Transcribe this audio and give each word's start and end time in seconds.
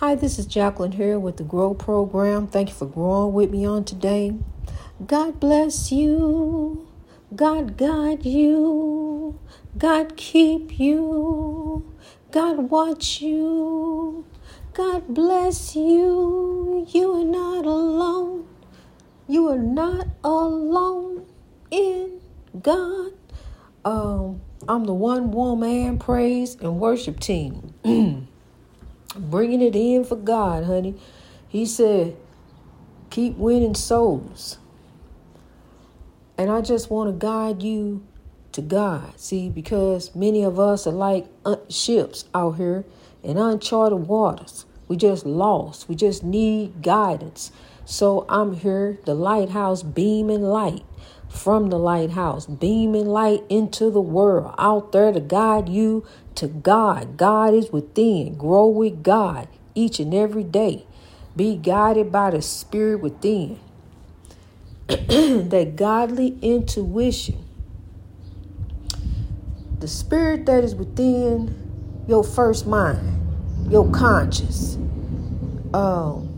Hi, 0.00 0.14
this 0.14 0.38
is 0.38 0.46
Jacqueline 0.46 0.92
here 0.92 1.18
with 1.18 1.38
the 1.38 1.42
Grow 1.42 1.74
Program. 1.74 2.46
Thank 2.46 2.68
you 2.68 2.74
for 2.76 2.86
growing 2.86 3.32
with 3.34 3.50
me 3.50 3.66
on 3.66 3.82
today. 3.82 4.36
God 5.04 5.40
bless 5.40 5.90
you. 5.90 6.86
God 7.34 7.76
guide 7.76 8.24
you. 8.24 9.40
God 9.76 10.16
keep 10.16 10.78
you. 10.78 11.92
God 12.30 12.70
watch 12.70 13.20
you. 13.20 14.24
God 14.72 15.08
bless 15.08 15.74
you. 15.74 16.86
You 16.90 17.20
are 17.20 17.24
not 17.24 17.66
alone. 17.66 18.46
You 19.26 19.48
are 19.48 19.58
not 19.58 20.06
alone 20.22 21.26
in 21.72 22.20
God. 22.62 23.14
Um, 23.84 24.42
I'm 24.68 24.84
the 24.84 24.94
one 24.94 25.32
woman 25.32 25.98
praise 25.98 26.54
and 26.54 26.78
worship 26.78 27.18
team. 27.18 27.74
Bringing 29.18 29.60
it 29.60 29.76
in 29.76 30.04
for 30.04 30.16
God, 30.16 30.64
honey. 30.64 30.94
He 31.48 31.66
said, 31.66 32.16
keep 33.10 33.36
winning 33.36 33.74
souls. 33.74 34.58
And 36.36 36.50
I 36.50 36.60
just 36.60 36.90
want 36.90 37.10
to 37.10 37.26
guide 37.26 37.62
you 37.62 38.06
to 38.52 38.62
God. 38.62 39.18
See, 39.18 39.48
because 39.48 40.14
many 40.14 40.44
of 40.44 40.60
us 40.60 40.86
are 40.86 40.92
like 40.92 41.26
ships 41.68 42.26
out 42.34 42.56
here 42.56 42.84
in 43.22 43.36
uncharted 43.36 44.06
waters. 44.06 44.64
We 44.88 44.96
just 44.96 45.24
lost. 45.26 45.88
We 45.88 45.94
just 45.94 46.24
need 46.24 46.82
guidance. 46.82 47.52
So 47.84 48.26
I'm 48.28 48.54
here, 48.54 48.98
the 49.04 49.14
lighthouse 49.14 49.82
beaming 49.82 50.42
light 50.42 50.84
from 51.28 51.68
the 51.68 51.78
lighthouse, 51.78 52.46
beaming 52.46 53.06
light 53.06 53.44
into 53.48 53.90
the 53.90 54.00
world, 54.00 54.54
out 54.58 54.92
there 54.92 55.12
to 55.12 55.20
guide 55.20 55.68
you 55.68 56.04
to 56.34 56.48
God. 56.48 57.16
God 57.16 57.54
is 57.54 57.70
within. 57.70 58.36
Grow 58.36 58.66
with 58.66 59.02
God 59.02 59.48
each 59.74 60.00
and 60.00 60.14
every 60.14 60.44
day. 60.44 60.86
Be 61.36 61.56
guided 61.56 62.10
by 62.10 62.30
the 62.30 62.42
Spirit 62.42 63.00
within. 63.00 63.60
that 64.88 65.74
godly 65.76 66.38
intuition, 66.40 67.44
the 69.80 69.86
spirit 69.86 70.46
that 70.46 70.64
is 70.64 70.74
within 70.74 72.04
your 72.08 72.24
first 72.24 72.66
mind, 72.66 73.27
your 73.70 73.90
conscious, 73.90 74.76
um, 75.74 76.28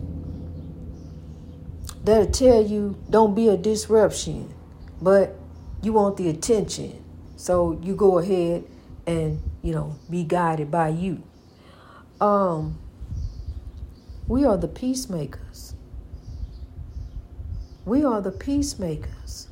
that'll 2.04 2.30
tell 2.30 2.62
you 2.62 2.96
don't 3.10 3.34
be 3.34 3.48
a 3.48 3.56
disruption 3.56 4.54
but 5.00 5.34
you 5.82 5.92
want 5.92 6.16
the 6.16 6.28
attention. 6.28 7.02
So 7.36 7.78
you 7.82 7.94
go 7.94 8.18
ahead 8.18 8.64
and, 9.06 9.40
you 9.62 9.72
know, 9.72 9.96
be 10.10 10.24
guided 10.24 10.70
by 10.70 10.88
you. 10.88 11.22
Um, 12.20 12.78
we 14.28 14.44
are 14.44 14.58
the 14.58 14.68
peacemakers. 14.68 15.74
We 17.86 18.04
are 18.04 18.20
the 18.20 18.30
peacemakers. 18.30 19.48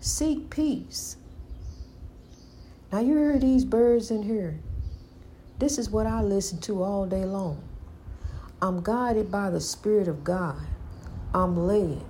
Seek 0.00 0.50
peace. 0.50 1.16
Now 2.92 3.00
you 3.00 3.16
hear 3.16 3.38
these 3.38 3.64
birds 3.64 4.10
in 4.10 4.22
here. 4.22 4.58
This 5.64 5.78
is 5.78 5.88
what 5.88 6.06
I 6.06 6.20
listen 6.20 6.60
to 6.60 6.82
all 6.82 7.06
day 7.06 7.24
long. 7.24 7.66
I'm 8.60 8.82
guided 8.82 9.30
by 9.30 9.48
the 9.48 9.62
Spirit 9.62 10.08
of 10.08 10.22
God. 10.22 10.60
I'm 11.32 11.56
led. 11.56 12.04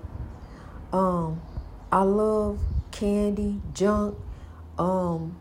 Um, 0.92 1.40
I 1.92 2.02
love 2.02 2.58
candy, 2.90 3.60
junk, 3.72 4.18
um, 4.76 5.38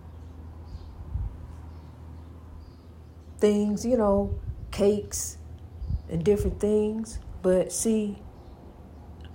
things, 3.40 3.84
you 3.84 3.98
know, 3.98 4.36
cakes 4.70 5.40
and 6.08 6.24
different 6.24 6.60
things. 6.60 7.18
But 7.42 7.72
see, 7.72 8.20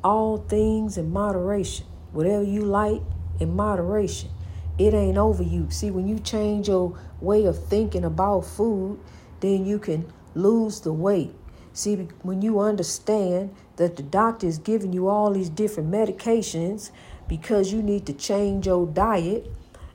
all 0.05 0.37
things 0.37 0.97
in 0.97 1.11
moderation. 1.13 1.85
Whatever 2.13 2.45
you 2.45 2.61
like 2.61 3.03
in 3.41 3.57
moderation. 3.57 4.31
It 4.79 4.95
ain't 4.95 5.19
over 5.19 5.43
you. 5.43 5.67
See, 5.71 5.91
when 5.91 6.07
you 6.07 6.19
change 6.21 6.69
your 6.69 6.97
way 7.21 7.45
of 7.47 7.63
thinking 7.67 8.05
about 8.05 8.43
food, 8.43 9.01
then 9.41 9.67
you 9.67 9.79
can 9.79 10.11
lose 10.35 10.81
the 10.81 10.93
weight. 10.93 11.35
See, 11.73 11.97
when 12.23 12.43
you 12.43 12.61
understand 12.61 13.55
that 13.77 13.97
the 13.97 14.03
doctor 14.03 14.47
is 14.47 14.59
giving 14.59 14.93
you 14.93 15.09
all 15.09 15.33
these 15.33 15.49
different 15.49 15.91
medications 15.91 16.91
because 17.29 17.73
you 17.73 17.83
need 17.83 18.07
to 18.07 18.13
change 18.13 18.67
your 18.67 18.87
diet 18.87 19.51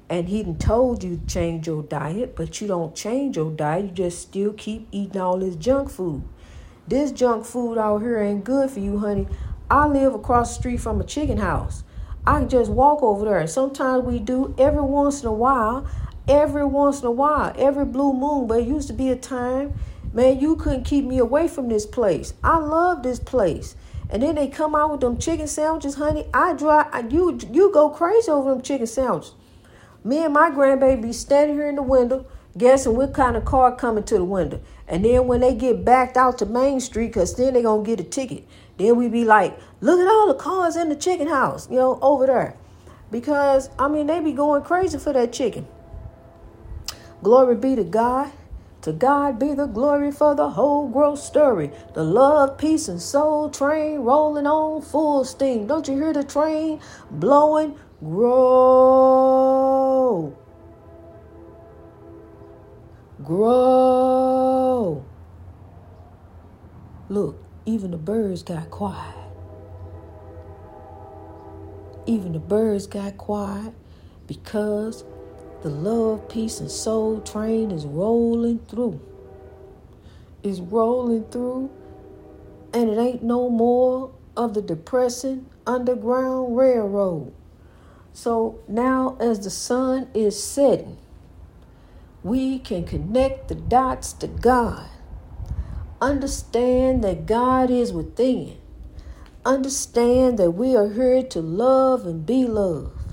and 0.10 0.30
he 0.30 0.44
done 0.44 0.58
told 0.58 1.04
you 1.04 1.18
to 1.18 1.26
change 1.26 1.66
your 1.68 1.84
diet, 1.84 2.36
but 2.36 2.62
you 2.62 2.68
don't 2.68 2.94
change 2.96 3.38
your 3.38 3.52
diet, 3.52 3.86
you 3.86 3.92
just 3.92 4.22
still 4.22 4.54
keep 4.54 4.88
eating 4.92 5.20
all 5.20 5.40
this 5.40 5.56
junk 5.56 5.90
food. 5.90 6.24
This 6.88 7.12
junk 7.12 7.46
food 7.46 7.78
out 7.78 8.02
here 8.02 8.20
ain't 8.20 8.44
good 8.44 8.70
for 8.70 8.80
you, 8.80 9.00
honey. 9.00 9.28
I 9.72 9.88
live 9.88 10.14
across 10.14 10.56
the 10.56 10.62
street 10.62 10.82
from 10.82 11.00
a 11.00 11.04
chicken 11.04 11.38
house. 11.38 11.84
I 12.26 12.40
can 12.40 12.50
just 12.50 12.72
walk 12.72 13.04
over 13.04 13.26
there. 13.26 13.46
Sometimes 13.48 14.06
we 14.06 14.20
do 14.20 14.56
every 14.58 14.82
once 14.82 15.22
in 15.22 15.28
a 15.28 15.34
while, 15.34 15.86
every 16.28 16.66
once 16.66 17.02
in 17.02 17.08
a 17.08 17.12
while, 17.12 17.54
every 17.58 17.86
blue 17.86 18.14
moon, 18.14 18.48
but 18.48 18.60
it 18.60 18.68
used 18.68 18.88
to 18.88 18.94
be 18.94 19.10
a 19.10 19.16
time, 19.16 19.74
man, 20.14 20.40
you 20.40 20.56
couldn't 20.56 20.86
keep 20.86 21.04
me 21.04 21.18
away 21.18 21.48
from 21.48 21.68
this 21.68 21.86
place. 21.86 22.34
I 22.44 22.58
love 22.58 23.04
this 23.04 23.20
place. 23.20 23.76
And 24.10 24.22
then 24.22 24.36
they 24.36 24.48
come 24.48 24.76
out 24.76 24.92
with 24.92 25.02
them 25.02 25.18
chicken 25.18 25.48
sandwiches, 25.48 25.96
honey. 25.96 26.26
I 26.34 26.54
drive, 26.54 27.12
you 27.12 27.40
you 27.52 27.72
go 27.74 27.90
crazy 27.90 28.30
over 28.30 28.52
them 28.52 28.62
chicken 28.62 28.88
sandwiches. 28.88 29.34
Me 30.04 30.24
and 30.24 30.34
my 30.34 30.50
grandbaby 30.50 31.02
be 31.02 31.14
standing 31.14 31.56
here 31.56 31.68
in 31.68 31.76
the 31.76 31.82
window, 31.82 32.26
guessing 32.58 32.96
what 32.96 33.14
kind 33.14 33.36
of 33.36 33.44
car 33.46 33.76
coming 33.76 34.04
to 34.04 34.16
the 34.16 34.24
window. 34.24 34.62
And 34.88 35.04
then 35.04 35.28
when 35.28 35.40
they 35.40 35.56
get 35.56 35.84
backed 35.84 36.18
out 36.18 36.38
to 36.40 36.46
Main 36.46 36.80
Street, 36.80 37.08
because 37.08 37.36
then 37.36 37.54
they 37.54 37.64
going 37.64 37.84
to 37.84 37.90
get 37.90 38.00
a 38.00 38.04
ticket. 38.08 38.46
Then 38.78 38.96
we 38.98 39.08
be 39.08 39.24
like, 39.24 39.58
look 39.82 40.00
at 40.00 40.08
all 40.08 40.28
the 40.28 40.34
cars 40.34 40.76
in 40.76 40.90
the 40.90 40.96
chicken 40.96 41.28
house, 41.28 41.70
you 41.70 41.78
know, 41.78 42.00
over 42.02 42.26
there. 42.26 42.56
Because, 43.12 43.70
I 43.78 43.88
mean, 43.88 44.08
they 44.08 44.20
be 44.20 44.32
going 44.34 44.64
crazy 44.64 44.98
for 44.98 45.14
that 45.14 45.32
chicken. 45.32 45.68
Glory 47.22 47.56
be 47.56 47.76
to 47.76 47.84
God. 47.84 48.32
To 48.82 48.92
God 48.92 49.40
be 49.40 49.54
the 49.54 49.66
glory 49.66 50.12
for 50.12 50.36
the 50.36 50.50
whole 50.50 50.90
growth 50.90 51.20
story. 51.20 51.72
The 51.94 52.04
love, 52.04 52.58
peace, 52.58 52.90
and 52.90 53.02
soul 53.02 53.50
train 53.50 54.00
rolling 54.00 54.46
on 54.46 54.82
full 54.82 55.24
steam. 55.24 55.68
Don't 55.68 55.88
you 55.88 55.96
hear 55.96 56.12
the 56.12 56.26
train 56.26 56.82
blowing? 57.10 57.78
Grow. 58.02 58.36
Grow. 63.24 65.06
Look, 67.08 67.42
even 67.66 67.92
the 67.92 67.98
birds 67.98 68.44
got 68.44 68.70
quiet. 68.70 69.16
Even 72.06 72.34
the 72.34 72.40
birds 72.40 72.88
got 72.88 73.18
quiet 73.18 73.74
because 74.28 75.04
the 75.62 75.70
love, 75.70 76.28
peace, 76.28 76.60
and 76.60 76.70
soul 76.70 77.22
train 77.22 77.72
is 77.72 77.86
rolling 77.86 78.60
through. 78.60 79.00
Is 80.44 80.60
rolling 80.60 81.24
through, 81.26 81.72
and 82.74 82.90
it 82.90 82.98
ain't 82.98 83.24
no 83.24 83.50
more 83.50 84.12
of 84.36 84.54
the 84.54 84.62
depressing 84.62 85.46
underground 85.66 86.58
railroad. 86.58 87.34
So 88.12 88.60
now, 88.68 89.16
as 89.22 89.40
the 89.40 89.50
sun 89.50 90.10
is 90.14 90.42
setting, 90.42 90.98
we 92.24 92.60
can 92.60 92.84
connect 92.84 93.48
the 93.48 93.56
dots 93.56 94.12
to 94.14 94.28
God. 94.28 94.90
Understand 96.04 97.04
that 97.04 97.26
God 97.26 97.72
is 97.72 97.94
within. 97.94 98.58
Understand 99.46 100.38
that 100.40 100.52
we 100.52 100.76
are 100.76 100.90
here 100.90 101.24
to 101.24 101.42
love 101.42 102.06
and 102.06 102.26
be 102.26 102.46
loved 102.46 103.04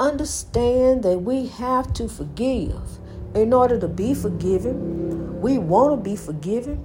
understand 0.00 1.02
that 1.02 1.18
we 1.18 1.46
have 1.46 1.92
to 1.92 2.08
forgive 2.08 2.98
in 3.34 3.52
order 3.52 3.78
to 3.78 3.86
be 3.86 4.14
forgiven. 4.14 5.40
We 5.40 5.58
want 5.58 5.92
to 5.92 6.10
be 6.10 6.16
forgiven. 6.16 6.82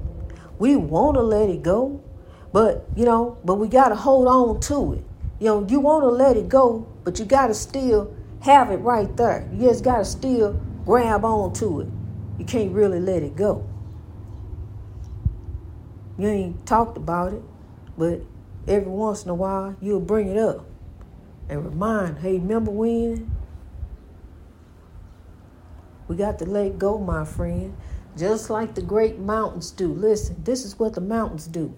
We 0.59 0.75
want 0.75 1.15
to 1.15 1.21
let 1.23 1.49
it 1.49 1.63
go. 1.63 2.03
But, 2.51 2.85
you 2.95 3.05
know, 3.05 3.37
but 3.43 3.55
we 3.55 3.67
got 3.67 3.89
to 3.89 3.95
hold 3.95 4.27
on 4.27 4.59
to 4.61 4.93
it. 4.93 5.03
You 5.39 5.47
know, 5.47 5.67
you 5.67 5.79
want 5.79 6.03
to 6.03 6.09
let 6.09 6.37
it 6.37 6.47
go, 6.47 6.87
but 7.03 7.17
you 7.17 7.25
got 7.25 7.47
to 7.47 7.53
still 7.53 8.15
have 8.41 8.69
it 8.69 8.77
right 8.77 9.15
there. 9.17 9.49
You 9.53 9.67
just 9.67 9.83
got 9.83 9.97
to 9.97 10.05
still 10.05 10.53
grab 10.85 11.25
on 11.25 11.53
to 11.53 11.81
it. 11.81 11.87
You 12.37 12.45
can't 12.45 12.71
really 12.71 12.99
let 12.99 13.23
it 13.23 13.35
go. 13.35 13.67
You 16.17 16.27
ain't 16.29 16.65
talked 16.65 16.97
about 16.97 17.33
it, 17.33 17.41
but 17.97 18.21
every 18.67 18.91
once 18.91 19.23
in 19.23 19.29
a 19.29 19.35
while 19.35 19.75
you'll 19.81 19.99
bring 19.99 20.29
it 20.29 20.37
up 20.37 20.65
and 21.49 21.63
remind, 21.63 22.19
hey, 22.19 22.33
remember 22.33 22.71
when? 22.71 23.31
We 26.07 26.15
got 26.15 26.39
to 26.39 26.45
let 26.45 26.77
go, 26.79 26.97
my 26.99 27.25
friend, 27.25 27.75
just 28.17 28.49
like 28.49 28.75
the 28.75 28.81
great 28.81 29.19
mountains 29.19 29.71
do. 29.71 29.91
Listen, 29.91 30.41
this 30.43 30.63
is 30.63 30.79
what 30.79 30.93
the 30.93 31.01
mountains 31.01 31.47
do. 31.47 31.75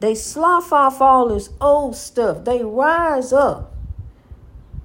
They 0.00 0.14
slough 0.14 0.72
off 0.72 1.00
all 1.00 1.28
this 1.28 1.48
old 1.60 1.96
stuff. 1.96 2.44
They 2.44 2.62
rise 2.62 3.32
up. 3.32 3.74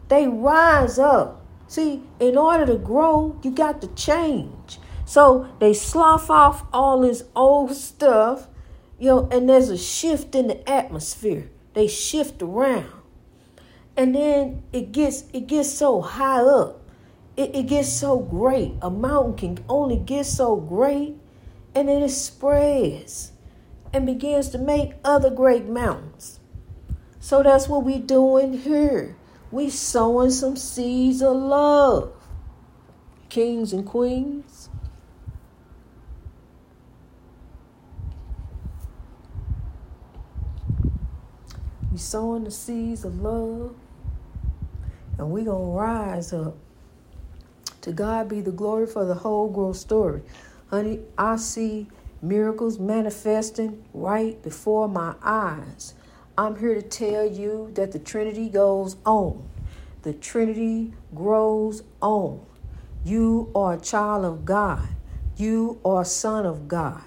They 0.07 0.27
rise 0.27 0.97
up. 0.97 1.45
See, 1.67 2.03
in 2.19 2.37
order 2.37 2.65
to 2.65 2.77
grow, 2.77 3.39
you 3.43 3.51
got 3.51 3.81
to 3.81 3.87
change. 3.87 4.79
So 5.05 5.49
they 5.59 5.73
slough 5.73 6.29
off 6.29 6.63
all 6.71 7.01
this 7.01 7.23
old 7.35 7.75
stuff 7.75 8.47
You 9.01 9.07
know, 9.07 9.29
and 9.31 9.49
there's 9.49 9.69
a 9.69 9.79
shift 9.79 10.35
in 10.35 10.45
the 10.45 10.69
atmosphere. 10.69 11.49
They 11.73 11.87
shift 11.87 12.39
around. 12.43 13.01
And 13.97 14.13
then 14.13 14.61
it 14.71 14.91
gets 14.91 15.23
it 15.33 15.47
gets 15.47 15.71
so 15.71 16.01
high 16.01 16.41
up. 16.41 16.87
It, 17.35 17.55
it 17.55 17.65
gets 17.65 17.91
so 17.91 18.19
great. 18.19 18.75
A 18.79 18.91
mountain 18.91 19.55
can 19.55 19.65
only 19.67 19.97
get 19.97 20.27
so 20.27 20.55
great 20.55 21.15
and 21.73 21.89
then 21.89 22.03
it 22.03 22.09
spreads 22.09 23.31
and 23.91 24.05
begins 24.05 24.49
to 24.49 24.59
make 24.59 24.93
other 25.03 25.31
great 25.31 25.65
mountains. 25.65 26.39
So 27.19 27.41
that's 27.41 27.67
what 27.67 27.83
we're 27.83 27.97
doing 27.97 28.53
here. 28.53 29.15
We 29.49 29.71
sowing 29.71 30.29
some 30.29 30.55
seeds 30.55 31.23
of 31.23 31.37
love. 31.37 32.13
Kings 33.29 33.73
and 33.73 33.83
queens. 33.83 34.50
We 41.91 41.97
sowing 41.97 42.45
the 42.45 42.51
seeds 42.51 43.03
of 43.03 43.21
love. 43.21 43.75
And 45.17 45.31
we 45.31 45.43
gonna 45.43 45.65
rise 45.65 46.31
up. 46.31 46.55
To 47.81 47.91
God 47.91 48.29
be 48.29 48.41
the 48.41 48.51
glory 48.51 48.87
for 48.87 49.05
the 49.05 49.15
whole 49.15 49.49
growth 49.49 49.77
story. 49.77 50.21
Honey, 50.69 51.01
I 51.17 51.35
see 51.35 51.87
miracles 52.21 52.79
manifesting 52.79 53.83
right 53.93 54.41
before 54.41 54.87
my 54.87 55.15
eyes. 55.21 55.95
I'm 56.37 56.57
here 56.57 56.75
to 56.75 56.81
tell 56.81 57.25
you 57.25 57.71
that 57.73 57.91
the 57.91 57.99
Trinity 57.99 58.49
goes 58.49 58.95
on. 59.05 59.49
The 60.03 60.13
Trinity 60.13 60.93
grows 61.13 61.83
on. 62.01 62.45
You 63.03 63.51
are 63.53 63.73
a 63.73 63.79
child 63.79 64.25
of 64.25 64.45
God. 64.45 64.87
You 65.35 65.79
are 65.83 66.03
a 66.03 66.05
son 66.05 66.45
of 66.45 66.67
God. 66.67 67.01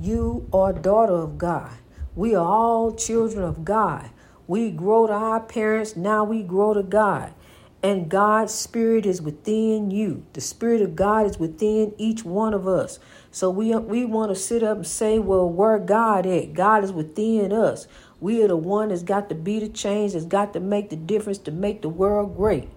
You 0.00 0.46
are 0.52 0.70
a 0.70 0.74
daughter 0.74 1.14
of 1.14 1.38
God. 1.38 1.72
We 2.14 2.34
are 2.34 2.46
all 2.46 2.94
children 2.94 3.42
of 3.44 3.64
God. 3.64 4.10
We 4.48 4.70
grow 4.70 5.06
to 5.06 5.12
our 5.12 5.40
parents, 5.40 5.94
now 5.94 6.24
we 6.24 6.42
grow 6.42 6.72
to 6.72 6.82
God. 6.82 7.34
And 7.82 8.08
God's 8.10 8.52
Spirit 8.52 9.04
is 9.04 9.22
within 9.22 9.90
you. 9.90 10.24
The 10.32 10.40
Spirit 10.40 10.80
of 10.80 10.96
God 10.96 11.26
is 11.26 11.38
within 11.38 11.94
each 11.98 12.24
one 12.24 12.54
of 12.54 12.66
us. 12.66 12.98
So 13.30 13.50
we 13.50 13.76
we 13.76 14.06
want 14.06 14.32
to 14.32 14.34
sit 14.34 14.62
up 14.62 14.78
and 14.78 14.86
say, 14.86 15.18
well, 15.18 15.48
where 15.48 15.78
God 15.78 16.26
at? 16.26 16.54
God 16.54 16.82
is 16.82 16.92
within 16.92 17.52
us. 17.52 17.86
We 18.20 18.42
are 18.42 18.48
the 18.48 18.56
one 18.56 18.88
that's 18.88 19.02
got 19.02 19.28
to 19.28 19.34
be 19.34 19.60
the 19.60 19.68
change, 19.68 20.14
that's 20.14 20.24
got 20.24 20.54
to 20.54 20.60
make 20.60 20.88
the 20.88 20.96
difference 20.96 21.38
to 21.40 21.52
make 21.52 21.82
the 21.82 21.88
world 21.90 22.34
great. 22.34 22.68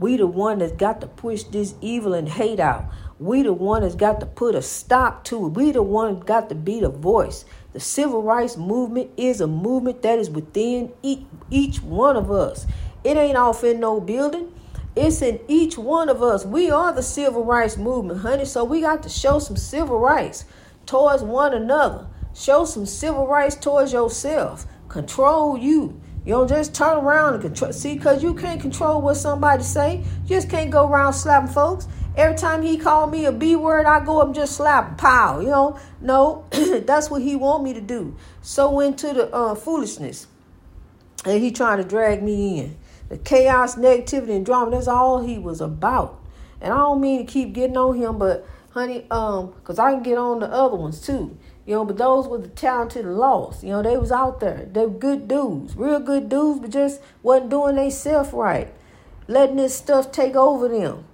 We 0.00 0.16
the 0.16 0.26
one 0.26 0.58
that's 0.58 0.72
got 0.72 1.00
to 1.02 1.06
push 1.06 1.44
this 1.44 1.74
evil 1.80 2.12
and 2.12 2.28
hate 2.28 2.58
out. 2.58 2.86
We 3.18 3.42
the 3.42 3.52
one 3.52 3.82
that's 3.82 3.94
got 3.94 4.18
to 4.20 4.26
put 4.26 4.54
a 4.54 4.62
stop 4.62 5.24
to 5.24 5.46
it. 5.46 5.50
We 5.50 5.72
the 5.72 5.82
one 5.82 6.14
that's 6.14 6.26
got 6.26 6.48
to 6.48 6.54
be 6.54 6.80
the 6.80 6.88
voice. 6.88 7.44
The 7.72 7.80
civil 7.80 8.22
rights 8.22 8.56
movement 8.56 9.10
is 9.16 9.40
a 9.40 9.46
movement 9.46 10.02
that 10.02 10.18
is 10.18 10.28
within 10.28 10.92
each, 11.02 11.22
each 11.50 11.82
one 11.82 12.16
of 12.16 12.30
us. 12.30 12.66
It 13.04 13.16
ain't 13.16 13.36
off 13.36 13.62
in 13.62 13.80
no 13.80 14.00
building. 14.00 14.52
It's 14.96 15.22
in 15.22 15.38
each 15.46 15.78
one 15.78 16.08
of 16.08 16.22
us. 16.22 16.44
We 16.44 16.70
are 16.70 16.92
the 16.92 17.02
civil 17.02 17.44
rights 17.44 17.76
movement, 17.76 18.20
honey. 18.20 18.44
So 18.44 18.64
we 18.64 18.80
got 18.80 19.02
to 19.04 19.08
show 19.08 19.38
some 19.38 19.56
civil 19.56 19.98
rights 19.98 20.44
towards 20.84 21.22
one 21.22 21.54
another. 21.54 22.08
Show 22.34 22.64
some 22.64 22.86
civil 22.86 23.26
rights 23.26 23.54
towards 23.54 23.92
yourself. 23.92 24.66
Control 24.88 25.56
you. 25.56 26.00
You 26.24 26.34
don't 26.34 26.48
just 26.48 26.74
turn 26.74 26.98
around 26.98 27.34
and 27.34 27.42
control. 27.42 27.72
See, 27.72 27.94
because 27.94 28.22
you 28.22 28.34
can't 28.34 28.60
control 28.60 29.00
what 29.00 29.14
somebody 29.14 29.62
say. 29.62 29.98
You 30.24 30.28
just 30.28 30.50
can't 30.50 30.70
go 30.70 30.88
around 30.88 31.14
slapping 31.14 31.52
folks. 31.52 31.86
Every 32.20 32.36
time 32.36 32.60
he 32.60 32.76
called 32.76 33.12
me 33.12 33.24
a 33.24 33.32
B 33.32 33.56
word, 33.56 33.86
I 33.86 34.04
go 34.04 34.20
up 34.20 34.34
just 34.34 34.54
slap 34.54 34.98
pow. 34.98 35.40
You 35.40 35.46
know, 35.46 35.78
no, 36.02 36.44
that's 36.50 37.08
what 37.08 37.22
he 37.22 37.34
want 37.34 37.64
me 37.64 37.72
to 37.72 37.80
do. 37.80 38.14
So 38.42 38.80
into 38.80 39.14
the 39.14 39.34
uh, 39.34 39.54
foolishness, 39.54 40.26
and 41.24 41.42
he 41.42 41.50
trying 41.50 41.78
to 41.78 41.84
drag 41.84 42.22
me 42.22 42.58
in. 42.58 42.76
The 43.08 43.16
chaos, 43.16 43.76
negativity, 43.76 44.36
and 44.36 44.44
drama, 44.44 44.72
that's 44.72 44.86
all 44.86 45.22
he 45.26 45.38
was 45.38 45.62
about. 45.62 46.20
And 46.60 46.74
I 46.74 46.76
don't 46.76 47.00
mean 47.00 47.24
to 47.24 47.32
keep 47.32 47.54
getting 47.54 47.78
on 47.78 47.96
him, 47.96 48.18
but 48.18 48.46
honey, 48.72 49.06
um, 49.10 49.52
because 49.52 49.78
I 49.78 49.92
can 49.92 50.02
get 50.02 50.18
on 50.18 50.40
the 50.40 50.52
other 50.52 50.76
ones 50.76 51.00
too. 51.00 51.38
You 51.64 51.76
know, 51.76 51.86
but 51.86 51.96
those 51.96 52.28
were 52.28 52.36
the 52.36 52.48
talented 52.48 53.06
lost. 53.06 53.64
You 53.64 53.70
know, 53.70 53.82
they 53.82 53.96
was 53.96 54.12
out 54.12 54.40
there. 54.40 54.68
They 54.70 54.84
were 54.84 54.90
good 54.90 55.26
dudes, 55.26 55.74
real 55.74 56.00
good 56.00 56.28
dudes, 56.28 56.60
but 56.60 56.70
just 56.70 57.00
wasn't 57.22 57.48
doing 57.48 57.76
they 57.76 57.88
self 57.88 58.34
right. 58.34 58.74
Letting 59.26 59.56
this 59.56 59.74
stuff 59.74 60.12
take 60.12 60.36
over 60.36 60.68
them. 60.68 61.06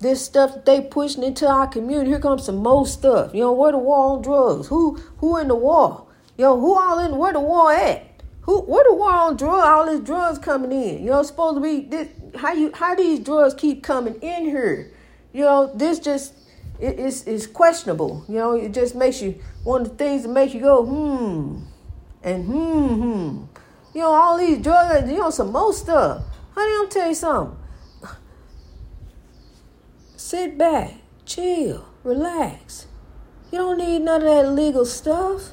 This 0.00 0.24
stuff 0.24 0.64
they 0.64 0.80
pushing 0.80 1.24
into 1.24 1.48
our 1.48 1.66
community. 1.66 2.10
Here 2.10 2.20
comes 2.20 2.44
some 2.44 2.58
more 2.58 2.86
stuff. 2.86 3.34
You 3.34 3.40
know, 3.40 3.52
where 3.52 3.72
the 3.72 3.78
war 3.78 4.16
on 4.16 4.22
drugs? 4.22 4.68
Who 4.68 4.96
who 5.18 5.36
in 5.38 5.48
the 5.48 5.56
war? 5.56 6.06
You 6.36 6.44
know, 6.44 6.60
who 6.60 6.78
all 6.78 7.00
in 7.00 7.16
where 7.16 7.32
the 7.32 7.40
war 7.40 7.72
at? 7.72 8.22
Who 8.42 8.60
where 8.60 8.84
the 8.84 8.94
war 8.94 9.10
on 9.10 9.36
drugs? 9.36 9.66
All 9.66 9.86
these 9.90 10.06
drugs 10.06 10.38
coming 10.38 10.70
in. 10.70 11.02
You 11.02 11.10
know, 11.10 11.22
supposed 11.24 11.56
to 11.56 11.60
be 11.60 11.80
this 11.80 12.08
how 12.36 12.52
you 12.52 12.70
how 12.74 12.94
these 12.94 13.18
drugs 13.18 13.54
keep 13.54 13.82
coming 13.82 14.14
in 14.22 14.44
here. 14.44 14.92
You 15.32 15.42
know, 15.42 15.72
this 15.74 15.98
just 15.98 16.34
it, 16.78 16.98
it's 17.00 17.26
it's 17.26 17.48
questionable. 17.48 18.24
You 18.28 18.36
know, 18.36 18.52
it 18.52 18.72
just 18.72 18.94
makes 18.94 19.20
you 19.20 19.34
one 19.64 19.82
of 19.82 19.88
the 19.90 19.94
things 19.96 20.22
that 20.22 20.28
make 20.28 20.54
you 20.54 20.60
go 20.60 20.86
hmm 20.86 21.64
and 22.22 22.44
hmm 22.46 22.94
hmm. 22.94 23.44
You 23.94 24.02
know, 24.02 24.12
all 24.12 24.38
these 24.38 24.62
drugs. 24.62 25.10
You 25.10 25.18
know, 25.18 25.30
some 25.30 25.50
more 25.50 25.72
stuff. 25.72 26.22
Honey, 26.54 26.72
I'm 26.80 26.88
tell 26.88 27.08
you 27.08 27.14
something. 27.14 27.57
Sit 30.30 30.58
back, 30.58 30.96
chill, 31.24 31.86
relax. 32.04 32.86
You 33.50 33.60
don't 33.60 33.78
need 33.78 34.00
none 34.00 34.20
of 34.20 34.28
that 34.28 34.52
legal 34.52 34.84
stuff. 34.84 35.52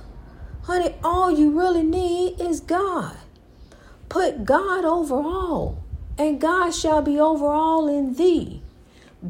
Honey, 0.64 0.96
all 1.02 1.32
you 1.32 1.58
really 1.58 1.82
need 1.82 2.42
is 2.42 2.60
God. 2.60 3.16
Put 4.10 4.44
God 4.44 4.84
over 4.84 5.16
all, 5.16 5.82
and 6.18 6.42
God 6.42 6.72
shall 6.72 7.02
be 7.02 7.18
over 7.18 7.46
all 7.46 7.88
in 7.88 8.16
thee. 8.16 8.62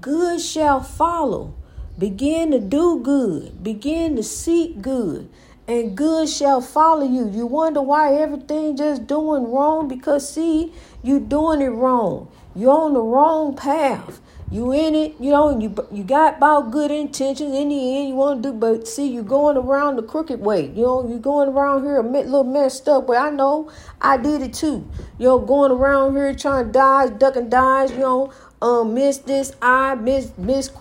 Good 0.02 0.42
shall 0.42 0.82
follow. 0.82 1.54
Begin 2.00 2.50
to 2.50 2.60
do 2.60 3.00
good, 3.04 3.64
begin 3.64 4.16
to 4.16 4.24
seek 4.24 4.82
good, 4.82 5.30
and 5.68 5.96
good 5.96 6.28
shall 6.28 6.60
follow 6.60 7.06
you. 7.06 7.30
You 7.30 7.46
wonder 7.46 7.84
why 7.84 8.16
everything 8.16 8.76
just 8.76 9.06
doing 9.06 9.52
wrong 9.52 9.88
because 9.88 10.28
see, 10.28 10.74
you 11.04 11.20
doing 11.20 11.62
it 11.62 11.70
wrong. 11.70 12.32
You're 12.56 12.72
on 12.72 12.94
the 12.94 13.02
wrong 13.02 13.56
path. 13.56 14.20
You 14.56 14.72
in 14.72 14.96
it, 14.96 15.16
you 15.20 15.32
know, 15.32 15.60
you 15.60 15.76
you 15.92 16.06
got 16.06 16.38
about 16.38 16.72
good 16.72 16.90
intentions. 16.90 17.54
In 17.54 17.68
the 17.68 17.98
end, 17.98 18.08
you 18.08 18.16
want 18.16 18.42
to 18.42 18.52
do, 18.52 18.58
but 18.58 18.88
see, 18.88 19.06
you're 19.06 19.22
going 19.22 19.58
around 19.58 19.98
the 19.98 20.02
crooked 20.02 20.40
way. 20.40 20.68
You 20.68 20.84
know, 20.84 21.10
you're 21.10 21.20
going 21.20 21.50
around 21.50 21.84
here 21.84 21.98
a 21.98 22.02
little 22.02 22.46
messed 22.46 22.88
up. 22.88 23.06
But 23.06 23.18
I 23.18 23.32
know 23.32 23.70
I 24.00 24.16
did 24.16 24.42
it 24.42 24.54
too. 24.54 24.90
You 25.20 25.26
know, 25.26 25.40
going 25.40 25.74
around 25.74 26.16
here 26.16 26.34
trying 26.34 26.68
to 26.68 26.72
dodge, 26.72 27.20
duck 27.20 27.36
and 27.36 27.52
dodge. 27.52 27.92
You 27.92 27.98
know, 27.98 28.34
um, 28.62 28.94
miss 28.94 29.18
this 29.18 29.52
I, 29.62 29.96
miss 29.96 30.32
miss 30.38 30.72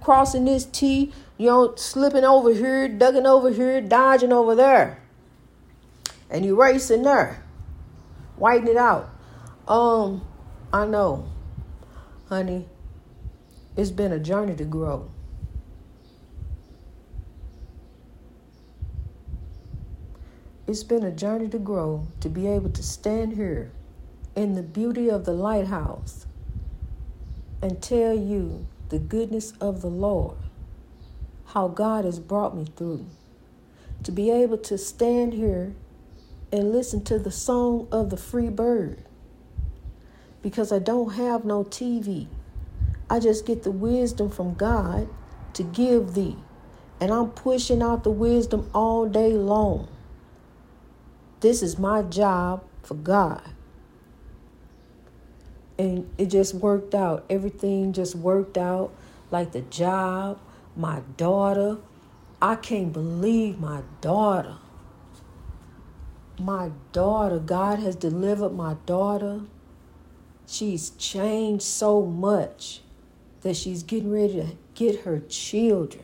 crossing 0.00 0.46
this 0.46 0.64
T. 0.64 1.12
You 1.38 1.46
know, 1.46 1.76
slipping 1.76 2.24
over 2.24 2.52
here, 2.52 2.88
ducking 2.88 3.24
over 3.24 3.52
here, 3.52 3.80
dodging 3.80 4.32
over 4.32 4.56
there, 4.56 5.00
and 6.28 6.44
you 6.44 6.60
racing 6.60 7.02
there, 7.02 7.40
whiting 8.34 8.66
it 8.66 8.76
out. 8.76 9.08
Um, 9.68 10.26
I 10.72 10.86
know, 10.86 11.28
honey 12.28 12.66
it's 13.76 13.90
been 13.90 14.12
a 14.12 14.18
journey 14.18 14.54
to 14.56 14.64
grow. 14.64 15.10
It's 20.66 20.82
been 20.82 21.04
a 21.04 21.12
journey 21.12 21.48
to 21.50 21.58
grow 21.58 22.08
to 22.20 22.28
be 22.28 22.48
able 22.48 22.70
to 22.70 22.82
stand 22.82 23.34
here 23.34 23.70
in 24.34 24.54
the 24.54 24.62
beauty 24.62 25.08
of 25.08 25.24
the 25.24 25.32
lighthouse 25.32 26.26
and 27.62 27.80
tell 27.82 28.14
you 28.14 28.66
the 28.88 28.98
goodness 28.98 29.52
of 29.60 29.80
the 29.80 29.88
Lord, 29.88 30.36
how 31.46 31.68
God 31.68 32.04
has 32.04 32.18
brought 32.18 32.56
me 32.56 32.66
through. 32.76 33.06
To 34.02 34.12
be 34.12 34.30
able 34.30 34.58
to 34.58 34.78
stand 34.78 35.34
here 35.34 35.74
and 36.52 36.72
listen 36.72 37.02
to 37.04 37.18
the 37.18 37.30
song 37.30 37.88
of 37.90 38.10
the 38.10 38.16
free 38.16 38.50
bird 38.50 39.02
because 40.42 40.72
I 40.72 40.78
don't 40.78 41.14
have 41.14 41.44
no 41.44 41.64
TV. 41.64 42.28
I 43.08 43.20
just 43.20 43.46
get 43.46 43.62
the 43.62 43.70
wisdom 43.70 44.30
from 44.30 44.54
God 44.54 45.08
to 45.54 45.62
give 45.62 46.14
thee. 46.14 46.36
And 47.00 47.12
I'm 47.12 47.30
pushing 47.30 47.82
out 47.82 48.04
the 48.04 48.10
wisdom 48.10 48.68
all 48.74 49.06
day 49.06 49.32
long. 49.32 49.88
This 51.40 51.62
is 51.62 51.78
my 51.78 52.02
job 52.02 52.64
for 52.82 52.94
God. 52.94 53.42
And 55.78 56.10
it 56.16 56.26
just 56.26 56.54
worked 56.54 56.94
out. 56.94 57.24
Everything 57.28 57.92
just 57.92 58.16
worked 58.16 58.56
out 58.56 58.92
like 59.30 59.52
the 59.52 59.60
job, 59.60 60.40
my 60.74 61.02
daughter. 61.16 61.76
I 62.40 62.56
can't 62.56 62.92
believe 62.92 63.60
my 63.60 63.82
daughter. 64.00 64.56
My 66.38 66.70
daughter, 66.92 67.38
God 67.38 67.78
has 67.78 67.94
delivered 67.94 68.52
my 68.52 68.76
daughter. 68.84 69.42
She's 70.46 70.90
changed 70.90 71.62
so 71.62 72.02
much 72.02 72.80
that 73.46 73.56
she's 73.56 73.84
getting 73.84 74.10
ready 74.10 74.34
to 74.34 74.56
get 74.74 75.02
her 75.02 75.20
children. 75.28 76.02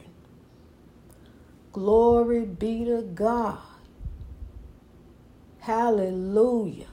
Glory 1.73 2.45
be 2.45 2.85
to 2.85 3.03
God. 3.03 3.59
Hallelujah. 5.59 6.87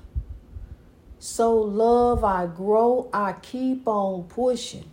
So, 1.20 1.54
love, 1.54 2.24
I 2.24 2.48
grow, 2.48 3.12
I 3.14 3.34
keep 3.34 3.88
on 3.88 4.24
pushing. 4.24 4.90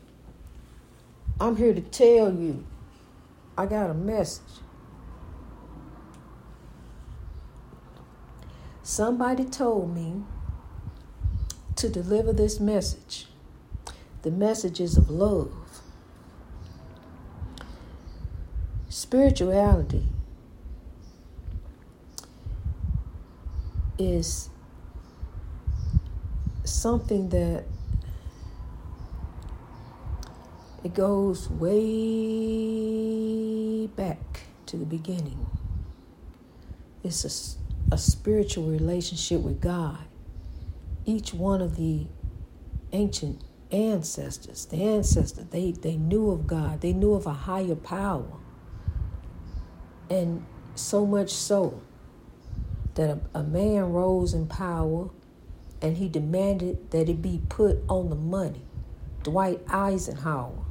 I'm 1.41 1.57
here 1.57 1.73
to 1.73 1.81
tell 1.81 2.35
you, 2.35 2.67
I 3.57 3.65
got 3.65 3.89
a 3.89 3.95
message. 3.95 4.61
Somebody 8.83 9.47
told 9.47 9.95
me 9.95 10.23
to 11.77 11.89
deliver 11.89 12.35
this 12.35 12.61
message. 12.61 13.27
The 14.27 14.33
messages 14.33 14.97
of 14.97 15.09
love. 15.09 15.53
Spirituality 18.89 20.09
is 23.97 24.51
something 26.65 27.29
that 27.29 27.67
it 30.83 30.93
goes 30.93 31.49
way 31.49 32.67
back 33.87 34.41
to 34.67 34.77
the 34.77 34.87
beginning. 34.87 35.47
It's 37.05 37.25
a, 37.25 37.95
a 37.95 37.99
spiritual 37.99 38.65
relationship 38.65 39.43
with 39.43 39.61
God. 39.61 40.01
Each 41.05 41.33
one 41.33 41.63
of 41.63 41.77
the 41.77 42.09
ancient 42.91 43.46
ancestors, 43.71 44.67
the 44.67 44.83
ancestors, 44.83 45.47
they, 45.47 45.73
they 45.73 45.97
knew 45.97 46.31
of 46.31 46.47
God, 46.47 46.81
they 46.81 46.93
knew 46.93 47.15
of 47.15 47.27
a 47.27 47.33
higher 47.33 47.75
power. 47.75 48.39
And 50.09 50.45
so 50.75 51.07
much 51.07 51.31
so 51.31 51.83
that 52.95 53.11
a, 53.11 53.39
a 53.39 53.43
man 53.43 53.93
rose 53.93 54.35
in 54.35 54.47
power 54.47 55.11
and 55.83 55.97
he 55.97 56.09
demanded 56.09 56.91
that 56.91 57.09
it 57.09 57.21
be 57.21 57.43
put 57.49 57.79
on 57.89 58.09
the 58.09 58.17
money. 58.17 58.63
Dwight 59.23 59.61
Eisenhower. 59.69 60.65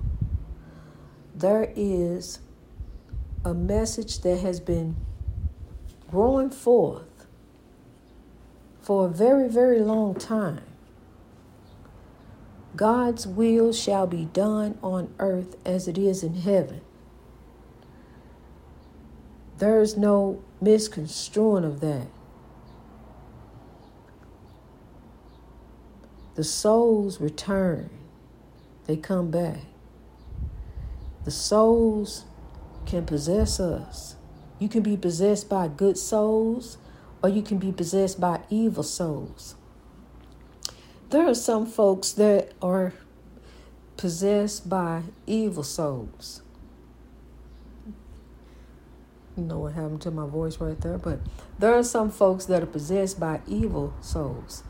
There 1.35 1.71
is 1.75 2.39
a 3.43 3.53
message 3.53 4.21
that 4.21 4.39
has 4.39 4.59
been 4.59 4.95
growing 6.09 6.49
forth 6.49 7.27
for 8.81 9.07
a 9.07 9.09
very, 9.09 9.49
very 9.49 9.79
long 9.81 10.15
time. 10.15 10.63
God's 12.75 13.25
will 13.25 13.71
shall 13.71 14.07
be 14.07 14.25
done 14.25 14.77
on 14.81 15.13
earth 15.19 15.55
as 15.65 15.87
it 15.87 15.97
is 15.97 16.23
in 16.23 16.35
heaven. 16.35 16.81
There 19.57 19.81
is 19.81 19.95
no 19.95 20.43
misconstruing 20.59 21.63
of 21.63 21.79
that. 21.79 22.07
The 26.35 26.43
souls 26.43 27.21
return, 27.21 27.89
they 28.85 28.97
come 28.97 29.31
back. 29.31 29.59
The 31.23 31.31
souls 31.31 32.25
can 32.85 33.05
possess 33.05 33.59
us. 33.59 34.15
You 34.59 34.67
can 34.67 34.83
be 34.83 34.97
possessed 34.97 35.47
by 35.49 35.69
good 35.69 35.97
souls, 35.97 36.77
or 37.23 37.29
you 37.29 37.41
can 37.41 37.57
be 37.57 37.71
possessed 37.71 38.19
by 38.19 38.41
evil 38.49 38.83
souls. 38.83 39.55
There 41.09 41.27
are 41.27 41.35
some 41.35 41.67
folks 41.67 42.11
that 42.13 42.53
are 42.61 42.93
possessed 43.95 44.67
by 44.67 45.03
evil 45.27 45.63
souls. 45.63 46.41
You 49.37 49.43
know 49.43 49.59
what 49.59 49.73
happened 49.73 50.01
to 50.01 50.11
my 50.11 50.25
voice 50.25 50.59
right 50.59 50.79
there, 50.81 50.97
but 50.97 51.19
there 51.59 51.75
are 51.75 51.83
some 51.83 52.09
folks 52.09 52.45
that 52.45 52.63
are 52.63 52.67
possessed 52.67 53.19
by 53.19 53.41
evil 53.47 53.93
souls. 54.01 54.63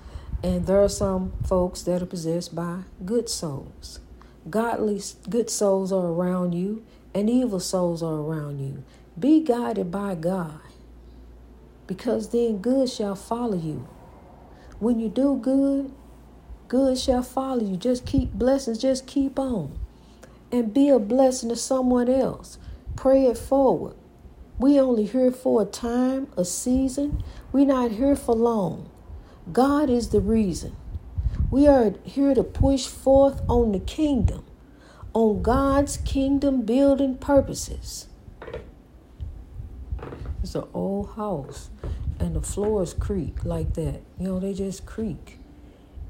And 0.44 0.68
there 0.68 0.84
are 0.84 0.89
some 0.89 1.34
folks 1.46 1.84
that 1.84 2.01
are 2.01 2.06
possessed 2.06 2.54
by 2.54 2.82
good 3.06 3.30
souls. 3.30 4.00
Godly, 4.50 5.01
good 5.30 5.50
souls 5.50 5.94
are 5.94 6.06
around 6.06 6.54
you, 6.54 6.84
and 7.13 7.30
evil 7.30 7.62
souls 7.62 8.04
are 8.04 8.15
around 8.15 8.60
you. 8.60 8.84
Be 9.18 9.39
guided 9.39 9.89
by 9.89 10.15
God, 10.15 10.60
because 11.88 12.30
then 12.30 12.58
good 12.58 12.89
shall 12.89 13.15
follow 13.15 13.58
you. 13.58 13.88
When 14.80 15.00
you 15.00 15.08
do 15.08 15.38
good, 15.38 15.94
good 16.67 16.98
shall 16.98 17.24
follow 17.24 17.63
you. 17.63 17.77
Just 17.77 18.05
keep 18.05 18.31
blessings, 18.34 18.79
just 18.79 19.07
keep 19.07 19.38
on. 19.39 19.77
And 20.51 20.74
be 20.74 20.89
a 20.89 21.00
blessing 21.00 21.50
to 21.50 21.55
someone 21.55 22.10
else. 22.10 22.57
Pray 22.95 23.25
it 23.25 23.38
forward. 23.38 23.95
We 24.57 24.79
only 24.79 25.05
here 25.05 25.31
for 25.31 25.63
a 25.63 25.65
time, 25.65 26.27
a 26.38 26.45
season. 26.45 27.24
We're 27.51 27.65
not 27.65 27.91
here 27.91 28.15
for 28.15 28.36
long. 28.36 28.89
God 29.51 29.89
is 29.89 30.10
the 30.10 30.22
reason. 30.22 30.75
We 31.51 31.67
are 31.67 31.93
here 32.03 32.34
to 32.34 32.43
push 32.43 32.88
forth 32.88 33.41
on 33.50 33.72
the 33.72 33.79
kingdom, 33.79 34.45
on 35.13 35.41
God's 35.41 35.98
kingdom 35.98 36.62
building 36.62 37.17
purposes. 37.17 38.07
It's 40.41 40.55
an 40.55 40.65
old 40.74 41.12
house, 41.15 41.69
and 42.19 42.36
the 42.36 42.41
floors 42.41 42.93
creak 42.93 43.43
like 43.43 43.74
that. 43.74 44.01
You 44.17 44.27
know, 44.27 44.39
they 44.39 44.53
just 44.53 44.86
creak. 44.86 45.39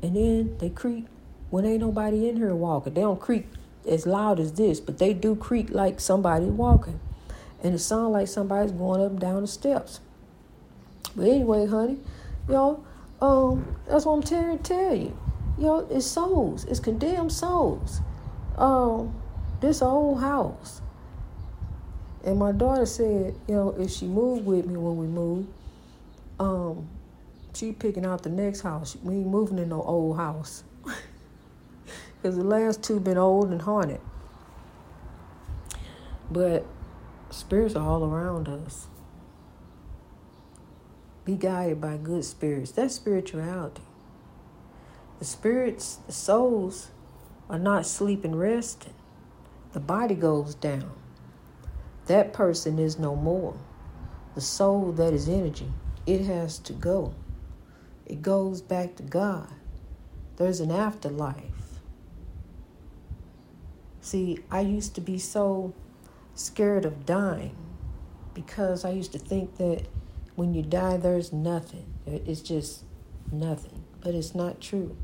And 0.06 0.16
then 0.16 0.58
they 0.60 0.70
creak 0.70 1.06
when 1.50 1.66
ain't 1.66 1.82
nobody 1.82 2.30
in 2.30 2.38
here 2.38 2.54
walking. 2.54 2.94
They 2.94 3.02
don't 3.02 3.20
creak 3.20 3.48
as 3.90 4.06
loud 4.06 4.40
as 4.40 4.54
this, 4.54 4.80
but 4.80 5.00
they 5.00 5.16
do 5.16 5.36
creak 5.36 5.72
like 5.72 6.00
somebody 6.00 6.46
walking. 6.46 7.00
And 7.64 7.74
it 7.74 7.80
sounds 7.80 8.14
like 8.14 8.28
somebody's 8.28 8.72
going 8.72 9.02
up 9.02 9.10
and 9.14 9.20
down 9.20 9.42
the 9.42 9.48
steps. 9.48 10.02
But 11.16 11.24
anyway, 11.28 11.66
honey, 11.66 11.98
y'all, 12.48 12.86
um, 13.20 13.78
that's 13.88 14.06
what 14.06 14.14
I'm 14.14 14.22
trying 14.22 14.60
to 14.60 14.64
tell 14.64 14.94
you. 14.94 15.18
Know, 15.58 15.88
it's 15.90 16.06
souls. 16.06 16.66
It's 16.66 16.80
condemned 16.80 17.32
souls. 17.32 18.00
Um, 18.60 19.20
this 19.60 19.82
old 19.82 20.22
house. 20.22 20.84
And 22.24 22.38
my 22.38 22.52
daughter 22.52 22.86
said, 22.86 23.34
you 23.48 23.56
know, 23.56 23.70
if 23.80 23.90
she 23.90 24.06
moved 24.06 24.46
with 24.46 24.68
me 24.68 24.78
when 24.78 24.98
we 24.98 25.08
moved, 25.08 25.48
um, 26.40 26.90
she 27.56 27.72
picking 27.72 28.06
out 28.06 28.24
the 28.24 28.30
next 28.30 28.62
house. 28.62 28.98
We 29.02 29.16
ain't 29.16 29.28
moving 29.28 29.60
in 29.60 29.70
no 29.70 29.82
old 29.82 30.18
house. 30.18 30.64
Because 32.22 32.38
the 32.38 32.44
last 32.44 32.82
two 32.82 33.00
been 33.00 33.20
old 33.20 33.52
and 33.52 33.62
haunted. 33.62 34.02
But 36.32 36.66
spirits 37.30 37.76
are 37.76 37.88
all 37.88 38.04
around 38.04 38.48
us. 38.48 38.88
Be 41.24 41.36
guided 41.36 41.80
by 41.80 41.98
good 41.98 42.26
spirits. 42.26 42.72
That's 42.72 42.96
spirituality. 42.96 43.84
The 45.20 45.26
spirits, 45.26 46.00
the 46.08 46.14
souls, 46.14 46.90
are 47.48 47.60
not 47.60 47.86
sleeping, 47.86 48.36
resting. 48.36 48.96
The 49.74 49.80
body 49.80 50.16
goes 50.16 50.56
down. 50.56 50.92
That 52.08 52.34
person 52.34 52.80
is 52.80 52.98
no 52.98 53.16
more. 53.16 53.56
The 54.34 54.42
soul 54.42 54.92
that 54.94 55.14
is 55.14 55.30
energy, 55.30 55.72
it 56.08 56.22
has 56.22 56.58
to 56.58 56.74
go. 56.74 57.14
It 58.06 58.22
goes 58.22 58.62
back 58.62 58.96
to 58.98 59.04
God. 59.04 59.50
There's 60.38 60.60
an 60.60 60.72
afterlife. 60.72 61.80
See, 64.02 64.40
I 64.52 64.62
used 64.62 64.94
to 64.96 65.02
be 65.02 65.18
so 65.18 65.74
scared 66.36 66.86
of 66.86 67.06
dying 67.06 67.56
because 68.34 68.86
I 68.86 68.92
used 68.92 69.14
to 69.14 69.20
think 69.20 69.58
that 69.58 69.88
when 70.36 70.54
you 70.54 70.62
die, 70.62 70.98
there's 70.98 71.34
nothing. 71.34 71.86
It's 72.06 72.42
just 72.42 72.84
nothing. 73.32 73.84
But 74.02 74.14
it's 74.14 74.36
not 74.36 74.62
true. 74.62 74.96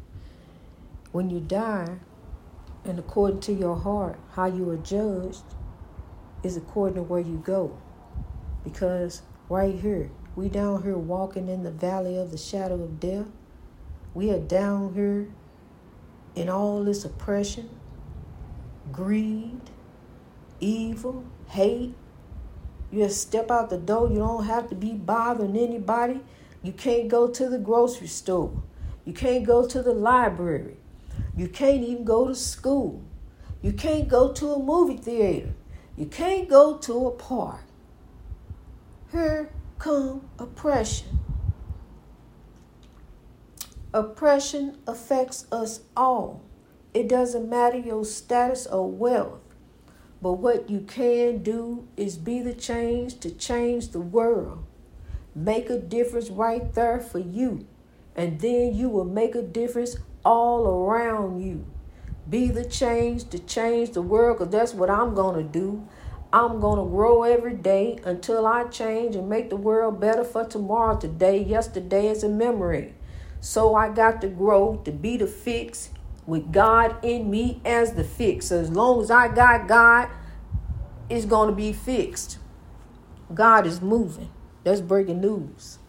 When 1.12 1.30
you 1.30 1.40
die, 1.40 1.98
and 2.84 3.00
according 3.00 3.40
to 3.42 3.54
your 3.54 3.76
heart, 3.76 4.20
how 4.34 4.46
you 4.46 4.70
are 4.70 4.78
judged 4.78 5.44
is 6.44 6.58
according 6.58 6.96
to 6.96 7.04
where 7.04 7.20
you 7.20 7.38
go. 7.44 7.78
Because 8.64 9.22
right 9.50 9.74
here, 9.74 10.12
we 10.36 10.50
down 10.50 10.84
here 10.84 10.98
walking 10.98 11.50
in 11.50 11.64
the 11.64 11.72
valley 11.72 12.18
of 12.18 12.32
the 12.32 12.38
shadow 12.38 12.76
of 12.76 13.00
death. 13.00 13.28
We 14.14 14.32
are 14.32 14.40
down 14.40 14.94
here 14.94 15.30
in 16.36 16.50
all 16.50 16.84
this 16.84 17.06
oppression, 17.06 17.70
greed, 18.92 19.62
evil, 20.60 21.26
hate, 21.50 21.96
you 22.92 23.04
just 23.04 23.22
step 23.22 23.50
out 23.50 23.70
the 23.70 23.78
door. 23.78 24.10
You 24.10 24.18
don't 24.18 24.46
have 24.46 24.70
to 24.70 24.76
be 24.76 24.92
bothering 24.92 25.56
anybody. 25.56 26.22
You 26.62 26.74
can't 26.74 27.08
go 27.08 27.28
to 27.30 27.50
the 27.50 27.58
grocery 27.58 28.08
store. 28.08 28.62
You 29.06 29.14
can't 29.14 29.46
go 29.46 29.66
to 29.66 29.82
the 29.82 29.94
library. 29.94 30.76
You 31.36 31.48
can't 31.48 31.84
even 31.84 32.04
go 32.04 32.28
to 32.28 32.36
school. 32.36 33.02
You 33.62 33.72
can't 33.72 34.10
go 34.10 34.34
to 34.34 34.54
a 34.54 34.60
movie 34.62 34.98
theater. 34.98 35.54
You 35.96 36.06
can't 36.06 36.50
go 36.50 36.78
to 36.80 37.08
a 37.08 37.12
park. 37.12 37.64
Here 39.12 39.52
come 39.82 40.30
oppression. 40.38 41.20
Oppression 43.94 44.78
affects 44.86 45.48
us 45.52 45.82
all. 45.98 46.44
It 46.94 47.10
doesn't 47.10 47.50
matter 47.50 47.80
your 47.80 48.06
status 48.06 48.68
or 48.68 48.88
wealth. 48.90 49.40
But 50.22 50.34
what 50.34 50.70
you 50.70 50.82
can 50.82 51.42
do 51.42 51.88
is 51.98 52.16
be 52.18 52.42
the 52.42 52.54
change 52.54 53.20
to 53.22 53.32
change 53.32 53.90
the 53.90 54.00
world. 54.00 54.64
make 55.36 55.70
a 55.70 55.80
difference 55.80 56.30
right 56.30 56.74
there 56.74 57.00
for 57.00 57.20
you. 57.20 57.66
And 58.16 58.40
then 58.42 58.76
you 58.76 58.90
will 58.90 59.06
make 59.06 59.36
a 59.36 59.42
difference 59.42 59.96
all 60.24 60.68
around 60.68 61.42
you. 61.42 61.66
Be 62.30 62.48
the 62.50 62.66
change 62.66 63.30
to 63.30 63.40
change 63.40 63.92
the 63.92 64.02
world 64.02 64.38
because 64.38 64.52
that's 64.52 64.74
what 64.74 64.90
I'm 64.90 65.16
going 65.16 65.36
to 65.36 65.52
do. 65.52 65.88
I'm 66.34 66.62
going 66.62 66.78
to 66.78 66.90
grow 66.90 67.24
every 67.24 67.56
day 67.56 68.00
until 68.06 68.48
I 68.48 68.64
change 68.66 69.18
and 69.18 69.28
make 69.28 69.50
the 69.50 69.58
world 69.58 70.00
better 70.00 70.24
for 70.24 70.46
tomorrow. 70.46 70.98
Today, 70.98 71.44
yesterday 71.44 72.08
is 72.08 72.24
a 72.24 72.30
memory. 72.30 72.94
So 73.42 73.76
I 73.76 73.90
got 73.90 74.22
to 74.22 74.30
grow 74.30 74.78
to 74.86 74.92
be 74.92 75.18
the 75.18 75.28
fix 75.28 75.90
with 76.26 76.54
God 76.54 77.04
in 77.04 77.30
me 77.30 77.60
as 77.66 77.96
the 77.96 78.06
fix. 78.06 78.48
So 78.48 78.60
as 78.60 78.70
long 78.70 79.02
as 79.02 79.12
I 79.12 79.28
got 79.28 79.68
God, 79.68 80.10
it's 81.10 81.26
going 81.26 81.50
to 81.50 81.56
be 81.56 81.74
fixed. 81.74 82.38
God 83.34 83.68
is 83.68 83.82
moving. 83.82 84.30
That's 84.64 84.80
breaking 84.80 85.20
news. 85.20 85.80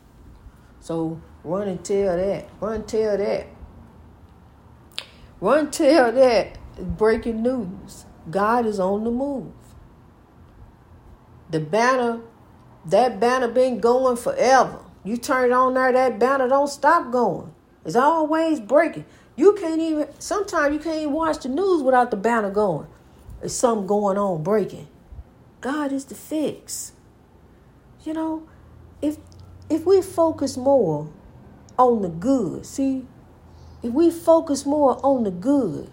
So 0.81 1.21
run 1.45 1.69
and 1.69 1.85
tell 1.85 2.17
that. 2.17 2.49
Run 2.61 2.75
and 2.75 2.89
tell 2.89 3.17
that. 3.17 3.47
Run 5.41 5.59
and 5.59 5.73
tell 5.73 6.11
that. 6.11 6.59
Breaking 6.79 7.43
news. 7.43 8.07
God 8.29 8.67
is 8.67 8.81
on 8.81 9.05
the 9.05 9.11
move. 9.13 9.53
The 11.53 11.61
banner, 11.61 12.21
that 12.87 13.21
banner 13.21 13.47
been 13.47 13.79
going 13.79 14.17
forever. 14.17 14.81
You 15.05 15.17
turn 15.19 15.51
it 15.51 15.53
on 15.53 15.75
there, 15.75 15.93
that 15.93 16.19
banner 16.19 16.49
don't 16.49 16.69
stop 16.69 17.13
going. 17.13 17.55
It's 17.85 17.95
always 17.95 18.59
breaking. 18.59 19.05
You 19.37 19.53
can't 19.55 19.81
even 19.81 20.09
sometimes 20.19 20.73
you 20.73 20.81
can't 20.81 21.01
even 21.01 21.13
watch 21.13 21.43
the 21.43 21.49
news 21.51 21.83
without 21.83 22.11
the 22.11 22.17
banner 22.17 22.51
going. 22.51 22.87
There's 23.41 23.55
something 23.55 23.87
going 23.87 24.17
on 24.17 24.43
breaking. 24.43 24.89
God 25.61 25.93
is 25.93 26.07
the 26.07 26.15
fix. 26.15 26.93
You 28.05 28.15
know, 28.15 28.49
if 29.01 29.19
if 29.69 29.85
we 29.85 30.01
focus 30.01 30.57
more 30.57 31.11
on 31.79 32.03
the 32.03 32.09
good, 32.09 32.65
see, 32.65 33.07
if 33.83 33.93
we 33.93 34.11
focus 34.11 34.65
more 34.65 34.99
on 35.05 35.25
the 35.25 35.31
good, 35.31 35.91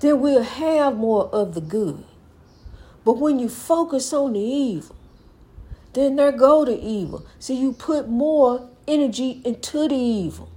then 0.00 0.20
we'll 0.20 0.42
have 0.42 0.96
more 0.96 1.26
of 1.26 1.54
the 1.54 1.60
good. 1.60 2.04
But 3.04 3.18
when 3.18 3.38
you 3.38 3.48
focus 3.48 4.12
on 4.12 4.34
the 4.34 4.40
evil, 4.40 4.96
then 5.92 6.16
there 6.16 6.32
go 6.32 6.64
the 6.64 6.78
evil. 6.78 7.26
See, 7.38 7.54
you 7.56 7.72
put 7.72 8.08
more 8.08 8.68
energy 8.86 9.40
into 9.44 9.88
the 9.88 9.96
evil. 9.96 10.50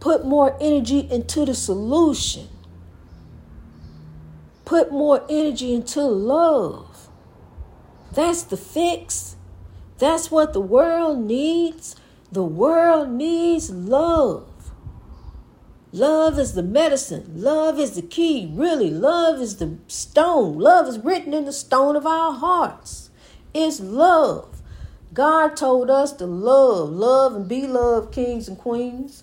Put 0.00 0.24
more 0.24 0.56
energy 0.60 1.08
into 1.10 1.44
the 1.44 1.54
solution. 1.54 2.48
Put 4.64 4.90
more 4.90 5.24
energy 5.28 5.74
into 5.74 6.02
love. 6.02 7.08
That's 8.12 8.42
the 8.42 8.56
fix. 8.56 9.36
That's 9.98 10.30
what 10.30 10.52
the 10.52 10.60
world 10.60 11.18
needs. 11.18 11.96
The 12.32 12.44
world 12.44 13.10
needs 13.10 13.70
love. 13.70 14.48
Love 15.94 16.40
is 16.40 16.54
the 16.54 16.62
medicine. 16.64 17.24
Love 17.36 17.78
is 17.78 17.92
the 17.92 18.02
key. 18.02 18.50
Really, 18.52 18.90
love 18.90 19.40
is 19.40 19.58
the 19.58 19.76
stone. 19.86 20.58
Love 20.58 20.88
is 20.88 20.98
written 20.98 21.32
in 21.32 21.44
the 21.44 21.52
stone 21.52 21.94
of 21.94 22.04
our 22.04 22.32
hearts. 22.32 23.10
It's 23.54 23.78
love. 23.78 24.60
God 25.12 25.56
told 25.56 25.90
us 25.90 26.10
to 26.14 26.26
love, 26.26 26.90
love, 26.90 27.36
and 27.36 27.46
be 27.46 27.68
loved, 27.68 28.12
kings 28.12 28.48
and 28.48 28.58
queens. 28.58 29.22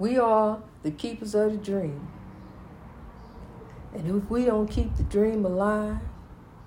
We 0.00 0.18
are 0.18 0.64
the 0.82 0.90
keepers 0.90 1.36
of 1.36 1.52
the 1.52 1.58
dream. 1.58 2.08
And 3.94 4.20
if 4.20 4.28
we 4.28 4.46
don't 4.46 4.66
keep 4.66 4.96
the 4.96 5.04
dream 5.04 5.44
alive, 5.44 5.98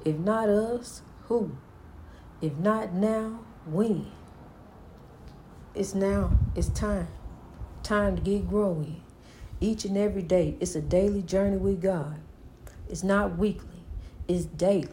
if 0.05 0.15
not 0.15 0.47
us, 0.47 1.01
who? 1.25 1.57
If 2.41 2.57
not 2.57 2.93
now, 2.93 3.39
when? 3.65 4.11
It's 5.73 5.95
now. 5.95 6.31
It's 6.55 6.69
time. 6.69 7.07
Time 7.83 8.15
to 8.15 8.21
get 8.21 8.47
growing. 8.47 9.01
Each 9.59 9.85
and 9.85 9.97
every 9.97 10.21
day. 10.21 10.55
It's 10.59 10.75
a 10.75 10.81
daily 10.81 11.21
journey 11.21 11.57
with 11.57 11.81
God. 11.81 12.19
It's 12.89 13.03
not 13.03 13.37
weekly, 13.37 13.83
it's 14.27 14.45
daily. 14.45 14.89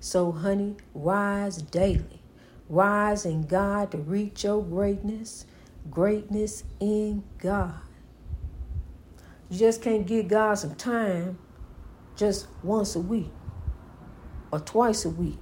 So, 0.00 0.32
honey, 0.32 0.76
rise 0.94 1.58
daily. 1.58 2.22
Rise 2.68 3.26
in 3.26 3.42
God 3.42 3.90
to 3.92 3.98
reach 3.98 4.44
your 4.44 4.62
greatness. 4.62 5.44
Greatness 5.90 6.64
in 6.78 7.22
God. 7.38 7.74
You 9.50 9.58
just 9.58 9.82
can't 9.82 10.06
give 10.06 10.28
God 10.28 10.54
some 10.54 10.74
time 10.74 11.38
just 12.16 12.46
once 12.62 12.94
a 12.94 13.00
week 13.00 13.30
or 14.52 14.60
twice 14.60 15.04
a 15.04 15.10
week 15.10 15.38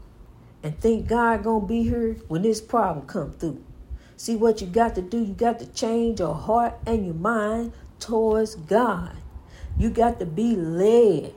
and 0.62 0.79
think 0.81 1.09
God 1.09 1.44
gonna 1.44 1.66
be 1.66 1.83
here 1.83 2.16
when 2.29 2.42
this 2.42 2.61
problem 2.61 3.07
come 3.07 3.33
through. 3.33 3.64
See 4.16 4.35
what 4.35 4.61
you 4.61 4.66
got 4.66 4.94
to 4.97 5.03
do, 5.03 5.18
you 5.18 5.35
got 5.35 5.61
to 5.61 5.66
change 5.66 6.18
your 6.21 6.35
heart 6.35 6.75
and 6.87 7.07
your 7.07 7.14
mind 7.14 7.73
towards 8.01 8.57
God. 8.57 9.16
You 9.79 9.90
got 9.90 10.18
to 10.18 10.27
be 10.27 10.57
led. 10.57 11.35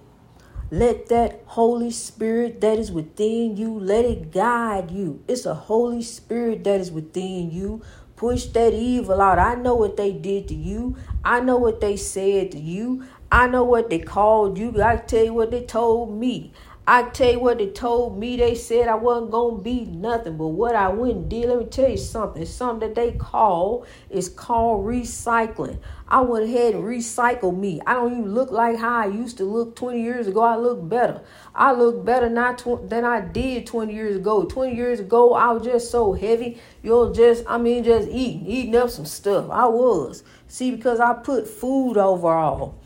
Let 0.72 1.10
that 1.10 1.44
Holy 1.46 1.92
Spirit 1.92 2.62
that 2.62 2.80
is 2.80 2.92
within 2.92 3.58
you, 3.58 3.78
let 3.78 4.06
it 4.06 4.32
guide 4.32 4.90
you. 4.90 5.24
It's 5.28 5.46
a 5.46 5.54
Holy 5.54 6.02
Spirit 6.02 6.64
that 6.64 6.80
is 6.80 6.92
within 6.92 7.52
you. 7.52 7.82
Push 8.16 8.46
that 8.48 8.74
evil 8.74 9.22
out. 9.22 9.38
I 9.38 9.56
know 9.56 9.76
what 9.76 9.98
they 9.98 10.12
did 10.12 10.48
to 10.48 10.56
you. 10.56 10.96
I 11.24 11.40
know 11.42 11.58
what 11.58 11.82
they 11.82 11.98
said 11.98 12.52
to 12.54 12.60
you. 12.60 13.06
I 13.32 13.48
know 13.48 13.64
what 13.64 13.90
they 13.90 14.00
called 14.00 14.58
you. 14.58 14.82
I 14.82 14.98
tell 14.98 15.26
you 15.26 15.34
what 15.34 15.52
they 15.52 15.64
told 15.64 16.18
me. 16.18 16.54
I 16.94 17.04
tell 17.04 17.32
you 17.32 17.40
what 17.40 17.60
they 17.60 17.68
told 17.68 18.20
me. 18.20 18.36
They 18.36 18.54
said 18.54 18.90
I 18.90 18.96
wasn't 18.96 19.32
gonna 19.32 19.62
be 19.62 19.86
nothing, 19.86 20.36
but 20.36 20.48
what 20.48 20.76
I 20.76 20.90
went 20.90 21.14
and 21.14 21.30
did. 21.30 21.48
Let 21.48 21.60
me 21.60 21.64
tell 21.64 21.90
you 21.90 21.96
something. 21.96 22.46
Something 22.46 22.90
that 22.90 22.96
they 22.96 23.14
call 23.14 23.86
is 24.10 24.28
called 24.28 24.86
recycling. 24.86 25.80
I 26.10 26.20
went 26.20 26.44
ahead 26.44 26.76
and 26.76 26.84
recycled 26.84 27.58
me. 27.58 27.80
I 27.88 27.94
don't 27.94 28.12
even 28.12 28.34
look 28.34 28.52
like 28.52 28.78
how 28.78 28.94
I 28.94 29.06
used 29.06 29.38
to 29.38 29.46
look 29.46 29.78
20 29.78 30.02
years 30.02 30.28
ago. 30.28 30.42
I 30.42 30.58
look 30.58 30.90
better. 30.90 31.22
I 31.56 31.72
look 31.72 32.04
better 32.04 32.30
now 32.30 32.56
tw- 32.56 32.86
than 32.90 33.06
I 33.06 33.22
did 33.22 33.68
20 33.68 33.94
years 33.94 34.18
ago. 34.18 34.44
20 34.44 34.76
years 34.76 35.00
ago, 35.00 35.34
I 35.34 35.54
was 35.54 35.64
just 35.64 35.92
so 35.92 36.12
heavy. 36.12 36.60
You're 36.84 37.14
just, 37.14 37.46
I 37.48 37.58
mean, 37.58 37.86
just 37.86 38.10
eating, 38.10 38.46
eating 38.46 38.76
up 38.76 38.90
some 38.90 39.06
stuff. 39.06 39.50
I 39.50 39.66
was. 39.66 40.26
See, 40.50 40.72
because 40.72 41.00
I 41.00 41.14
put 41.14 41.48
food 41.48 41.96
overall. 41.96 42.78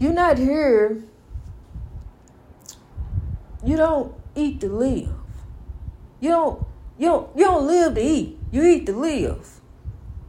You're 0.00 0.14
not 0.14 0.38
here 0.38 1.02
you 3.64 3.76
don't 3.76 4.14
eat 4.34 4.60
to 4.60 4.68
live. 4.68 5.08
You 6.20 6.30
don't 6.30 6.66
you 6.98 7.08
don't 7.08 7.36
you 7.36 7.44
don't 7.44 7.66
live 7.66 7.94
to 7.94 8.00
eat. 8.00 8.38
You 8.50 8.62
eat 8.64 8.86
to 8.86 8.92
live. 8.92 9.60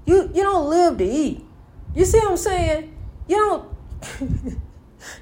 You 0.05 0.31
you 0.33 0.43
don't 0.43 0.69
live 0.69 0.97
to 0.97 1.05
eat. 1.05 1.45
You 1.93 2.05
see 2.05 2.19
what 2.19 2.31
I'm 2.31 2.37
saying? 2.37 2.97
You 3.27 3.35
don't 3.37 3.75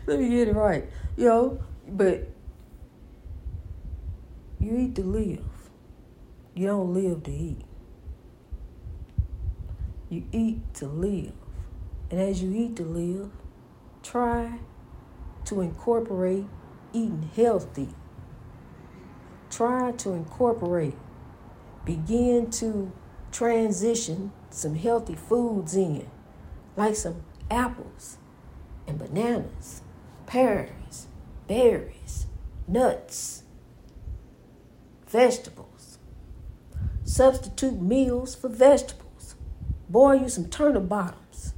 let 0.07 0.19
me 0.19 0.29
get 0.29 0.47
it 0.47 0.55
right. 0.55 0.85
Yo, 1.15 1.27
know, 1.27 1.63
but 1.87 2.29
you 4.59 4.77
eat 4.77 4.95
to 4.95 5.03
live. 5.03 5.43
You 6.55 6.67
don't 6.67 6.93
live 6.93 7.23
to 7.23 7.31
eat. 7.31 7.61
You 10.09 10.23
eat 10.31 10.73
to 10.75 10.87
live. 10.87 11.33
And 12.11 12.19
as 12.21 12.43
you 12.43 12.53
eat 12.53 12.75
to 12.75 12.83
live, 12.83 13.31
try 14.03 14.59
to 15.45 15.61
incorporate 15.61 16.45
eating 16.93 17.29
healthy 17.35 17.89
try 19.55 19.91
to 19.91 20.13
incorporate, 20.13 20.95
begin 21.85 22.49
to 22.49 22.91
transition 23.31 24.31
some 24.49 24.75
healthy 24.75 25.15
foods 25.15 25.75
in, 25.75 26.07
like 26.75 26.95
some 26.95 27.23
apples 27.51 28.17
and 28.87 28.97
bananas, 28.97 29.81
pears, 30.25 31.07
berries, 31.47 32.25
nuts, 32.67 33.43
vegetables. 35.07 35.99
Substitute 37.03 37.79
meals 37.79 38.33
for 38.33 38.49
vegetables. 38.49 39.35
Boil 39.87 40.21
you 40.21 40.29
some 40.29 40.49
turnip 40.49 40.89
bottoms, 40.89 41.53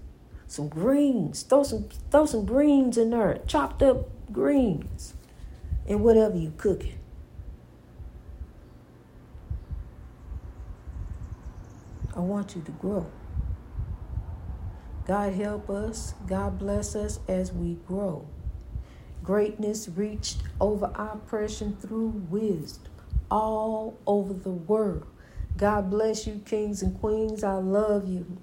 some 0.48 0.68
greens. 0.68 1.44
Throw 1.44 1.64
some 1.64 1.88
throw 2.12 2.26
some 2.26 2.46
greens 2.46 2.98
in 2.98 3.12
there, 3.12 3.40
chopped 3.48 3.82
up 3.82 4.10
greens, 4.34 5.14
and 5.88 6.04
whatever 6.04 6.36
you 6.36 6.52
cooking. 6.58 7.00
I 12.16 12.20
want 12.20 12.56
you 12.56 12.62
to 12.62 12.72
grow. 12.72 13.12
God 15.06 15.34
help 15.34 15.70
us. 15.70 16.14
God 16.28 16.58
bless 16.58 16.96
us 16.96 17.20
as 17.28 17.54
we 17.54 17.76
grow. 17.88 18.28
Greatness 19.24 19.90
reached 19.90 20.38
over 20.60 20.92
oppression 20.96 21.76
through 21.76 22.10
wisdom 22.30 22.92
all 23.30 24.00
over 24.08 24.34
the 24.34 24.52
world. 24.52 25.06
God 25.58 25.90
bless 25.90 26.28
you, 26.28 26.42
kings 26.46 26.82
and 26.82 27.00
queens. 27.00 27.44
I 27.44 27.54
love 27.54 28.08
you. 28.08 28.42